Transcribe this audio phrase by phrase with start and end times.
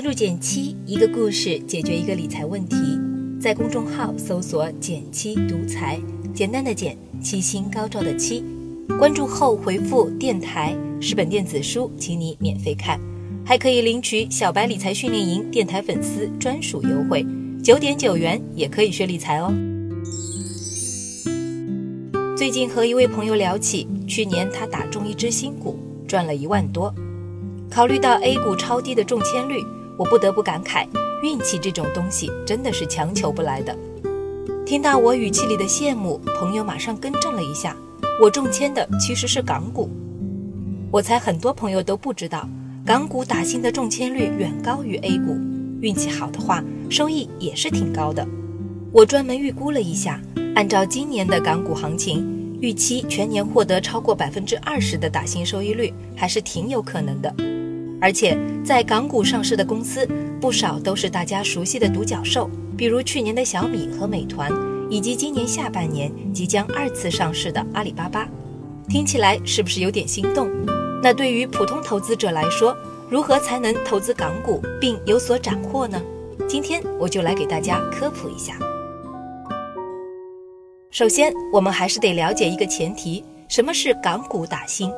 [0.00, 2.74] 关注减七，一个故事解决一个理财问题。
[3.38, 6.00] 在公众号搜索“减七独裁，
[6.32, 8.42] 简单的减，七星高照的七。
[8.98, 12.98] 关注后回复“电台”十本电子书，请你免费看，
[13.44, 17.22] 还可以领取小白理财训练营电台粉丝专属优惠，
[17.62, 19.52] 九点九元也可以学理财哦。
[22.34, 25.78] 最近和一位朋友聊起，去年他打中一只新股，
[26.08, 26.90] 赚了一万多。
[27.68, 29.62] 考虑到 A 股超低的中签率。
[30.00, 30.86] 我不得不感慨，
[31.22, 33.76] 运气这种东西真的是强求不来的。
[34.64, 37.76] 听到我语气里的羡慕，朋友马上更正了一下
[38.18, 39.90] ：“我中签的其实是港股。”
[40.90, 42.48] 我猜很多朋友都不知道，
[42.82, 45.36] 港股打新的中签率远高于 A 股，
[45.82, 48.26] 运气好的话，收益也是挺高的。
[48.92, 50.18] 我专门预估了一下，
[50.54, 57.34] 按照今年的港股行情，预期全年获得超过百分之二十的打新收益率，还是挺有可能的。
[58.00, 60.08] 而且在港股上市的公司
[60.40, 64.50] 不少都是大家熟悉的独角兽，比如去年的小米和美团，
[64.88, 68.26] 以及今年下半年即将二次上市的阿里巴巴。
[68.88, 70.50] 听起来是不是有点心动？
[71.02, 72.76] 那对于普通投资者来说，
[73.08, 76.00] 如何才能投资港股并有所斩获呢？
[76.48, 78.54] 今天我就来给大家科普一下。
[80.90, 84.90] 首先，我们还是得了解一个前提：什么是港股打新？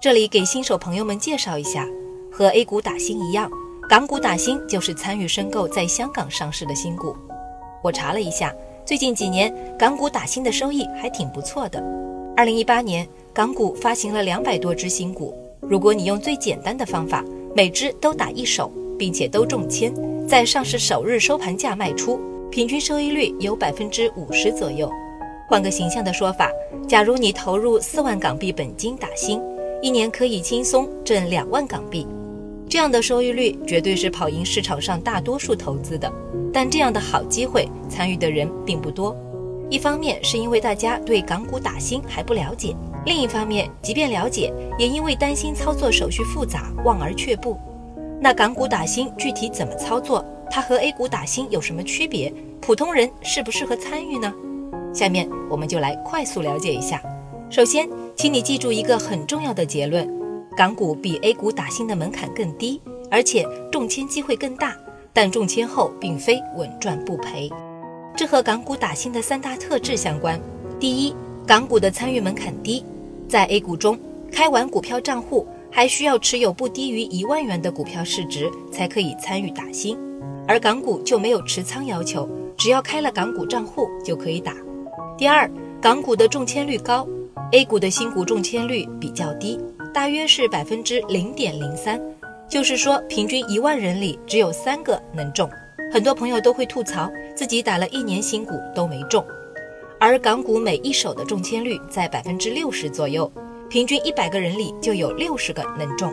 [0.00, 1.86] 这里给新手朋友们介绍一下。
[2.32, 3.50] 和 A 股打新一样，
[3.86, 7.14] 港股打新就是参与申购在香港上市的新股。
[7.82, 8.50] 我查了一下，
[8.86, 11.78] 最近几年港股打新的收益还挺不错的。
[12.34, 15.34] 二零一八年，港股发行了两百多只新股。
[15.60, 17.22] 如果你用最简单的方法，
[17.54, 19.92] 每只都打一手，并且都中签，
[20.26, 22.18] 在上市首日收盘价卖出，
[22.50, 24.90] 平均收益率有百分之五十左右。
[25.50, 26.50] 换个形象的说法，
[26.88, 29.38] 假如你投入四万港币本金打新，
[29.82, 32.06] 一年可以轻松挣两万港币。
[32.72, 36.10] 这样的收益率绝对是跑赢市场上大多数投资的，
[36.50, 39.14] 但这样的好机会参与的人并不多。
[39.68, 42.74] 一方面是因为大家对港股打新还不了解，
[43.04, 47.58] 另一方面即便了解，也因为担心操作手续复杂，望而却步。
[48.18, 50.24] 那港股打新具体怎么操作？
[50.50, 52.32] 它和 A 股打新有什么区别？
[52.62, 54.32] 普通人适不适合参与呢？
[54.94, 57.02] 下面我们就来快速了解一下。
[57.50, 60.21] 首先，请你记住一个很重要的结论。
[60.56, 62.80] 港股比 A 股打新的门槛更低，
[63.10, 64.76] 而且中签机会更大，
[65.12, 67.50] 但中签后并非稳赚不赔。
[68.14, 70.38] 这和港股打新的三大特质相关。
[70.78, 71.14] 第一，
[71.46, 72.84] 港股的参与门槛低，
[73.28, 73.98] 在 A 股中
[74.30, 79.96] 开完股票账户还需要持有不低于一万元的股票市值才可以参与打新，
[80.46, 84.54] 而港股就没有持仓要求，只要开了港股账户就可以打。
[85.16, 87.08] 第二，港股的中签率高
[87.52, 89.58] ，A 股的新股中签率比较低。
[89.92, 92.00] 大约是百分之零点零三，
[92.48, 95.48] 就是说平均一万人里只有三个能中。
[95.92, 99.22] 很多朋友都会吐槽自己打了一年新股都没中，
[100.00, 103.30] 而港股每一手的中签率在百分之六十左右，
[103.68, 106.10] 平均一百个人里就有六十个能中。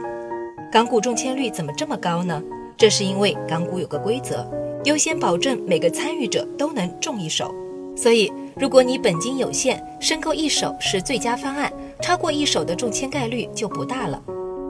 [0.70, 2.44] 港股中签率怎么这么高呢？
[2.76, 4.46] 这是因为港股有个规则，
[4.84, 7.50] 优先保证每个参与者都能中一手，
[7.96, 8.30] 所以
[8.60, 11.72] 如果你本金有限，申购一手是最佳方案。
[12.02, 14.22] 超过一手的中签概率就不大了。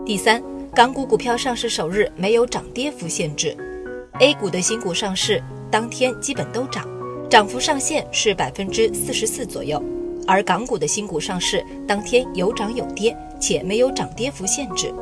[0.06, 0.44] 第三，
[0.76, 3.58] 港股股票上市首日没有涨跌幅限制
[4.20, 6.88] ，A 股的新股上市当天基本都涨，
[7.32, 9.82] 涨幅上限是百分之四十四左右。
[10.28, 14.94] 而港股的新股上市当天有涨有跌，且没有涨跌幅限制。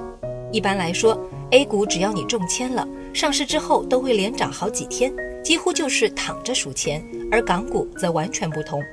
[0.50, 1.20] 一般来说
[1.52, 5.14] ，A 股只要你中签了，上市之后都会连涨好几天，
[5.48, 7.02] 几乎就是躺着数钱。
[7.32, 8.84] 而港股则完全不同。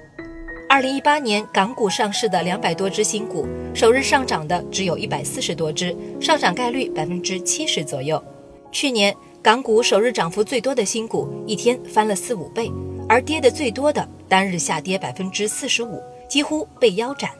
[0.69, 3.44] 二零一八年港股上市的两百多只新股，
[3.75, 8.22] 首日上涨的只有一百四十多只，上涨概率百分之七十左右。
[8.70, 12.71] 去年港股首日涨幅最多的新股，一天翻了四五倍，
[13.09, 17.32] 而跌的最多的单日下跌百分之四十五，几乎被腰斩。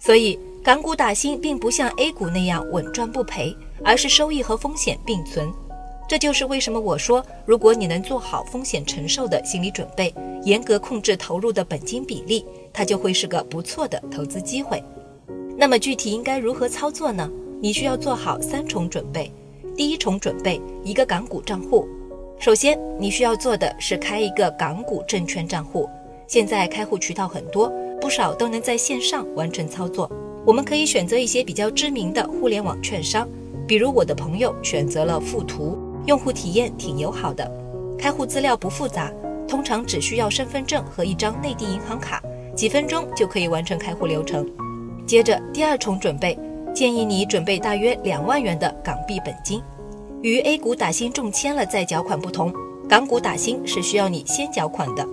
[0.00, 5.48] 所以港股打新并不像 A 股那样稳赚不赔，而是收益和风险并存。
[6.08, 10.14] 这就是为什么我说，如果你能做好风险承受的心理准备，
[10.44, 14.82] 严格控制投入的本金比例，它就会是个不错的投资机会。
[15.56, 17.28] 那么具体应该如何操作呢？
[17.60, 19.32] 你需要做好三重准备。
[19.76, 21.88] 第一重准备，一个港股账户。
[22.38, 25.88] 首先，你需要做的是开一个港股证券账户。
[26.28, 30.08] 现在开户渠道很多，不少都能在线上完成操作。
[30.44, 33.28] 我们可以选择一些比较知名的互联网券商，
[33.66, 35.76] 比如我的朋友选择了富途。
[36.06, 37.50] 用户体验挺友好的，
[37.98, 39.12] 开户资料不复杂，
[39.48, 42.22] 通常只需要身份证和一张内地银行卡，
[42.54, 44.48] 几分钟就可以完成开户流程。
[45.04, 46.38] 接着第二重准备，
[46.72, 49.60] 建议你准备大约两万元的港币本金。
[50.22, 52.52] 与 A 股打新中签了再缴款不同，
[52.88, 55.06] 港股打新是需要你先缴款的。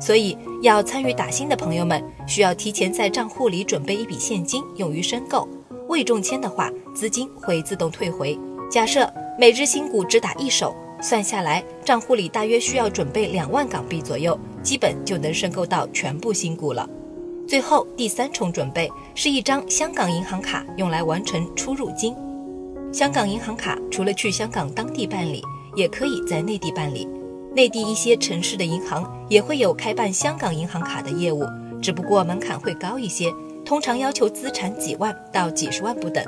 [0.00, 5.46] 所以，要参与打新的朋友们，需要提前在账户里准备一笔现金用于申购。
[5.88, 8.38] 未中签的话，资金会自动退回。
[8.70, 16.86] 假设每只新股只打一手，算下来账户里大约需要准备两万港币左右，基本就能申购到全部新股了。
[17.48, 22.14] 最后第三重准备是一张香港银行卡，用来完成出入金。
[22.92, 25.42] 香港银行卡除了去香港当地办理，
[25.74, 27.08] 也可以在内地办理。
[27.54, 31.46] 内地一些城市的银行也会有开办香港银行卡的业务，
[31.80, 33.32] 只不过门槛会高一些，
[33.64, 36.22] 通常要求资产几万到几十万不等。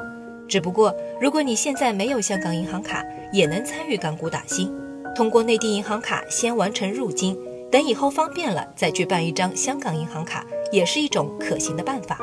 [0.53, 3.03] 只不过如果你现在没有香港银行卡，
[3.33, 4.71] 也能参与港股打新，
[5.17, 7.35] 通过内地银行卡先完成入金，
[7.71, 12.19] 等以后方便了再去办一张香港银行卡，也是一种可行的办法。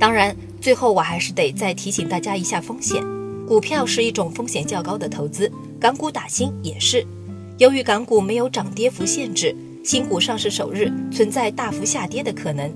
[0.00, 3.00] 当然，最后我还是得再提醒大家一下风险，
[3.46, 5.48] 股票是一种风险较高的投资。
[5.78, 7.06] 港股打新也是，
[7.58, 9.54] 由于港股没有涨跌幅限制，
[9.84, 12.68] 新股上市首日存在大幅下跌的可能。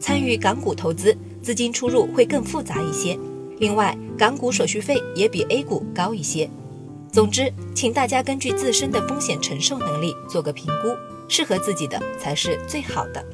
[0.00, 3.16] 参与港股投资，资金出入会更复杂一些。
[3.58, 6.48] 另外，港股手续费也比 A 股高一些。
[7.12, 10.96] 总之，请大家根据自身的风险承受能力做个评估，
[11.28, 13.24] 适合自己的才是最好的。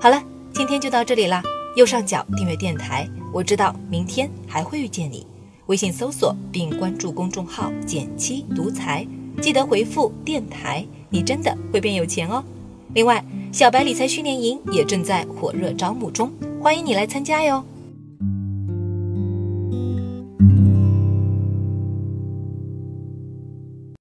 [0.00, 0.22] 好了，
[0.54, 1.42] 今天就到这里啦。
[1.76, 5.26] 右上角订阅电台，我知道明天还会遇见你。
[5.66, 9.06] 微信搜索并关注公众号“减七独裁，
[9.40, 12.42] 记得回复“电台”，你真的会变有钱哦。
[12.92, 17.64] 另外，小白理财训练营也正在火热招募中，欢迎你来参加哟。